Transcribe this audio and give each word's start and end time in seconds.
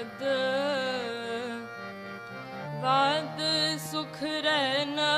ਵਦ 0.00 0.22
ਵਦ 2.82 3.40
ਸੁਖ 3.80 4.22
ਰਹਿਣਾ 4.22 5.09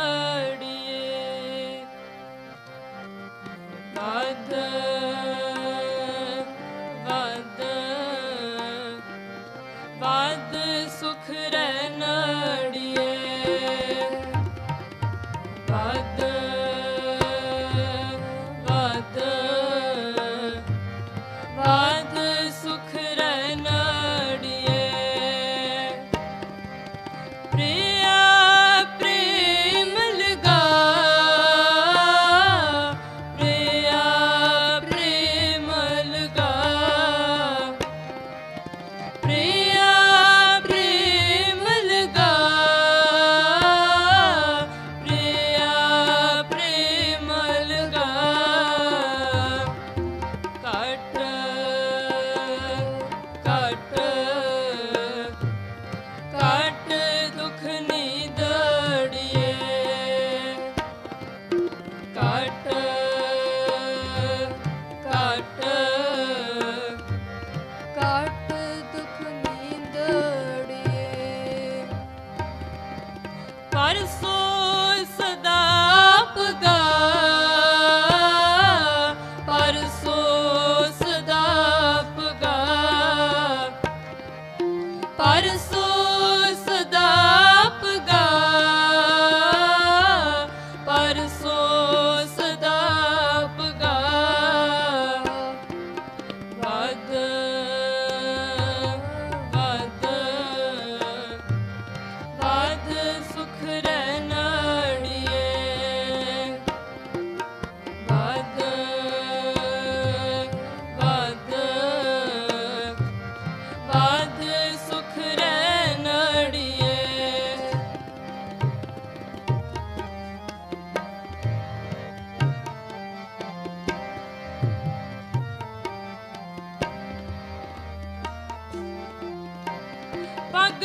ਪਗ 130.53 130.85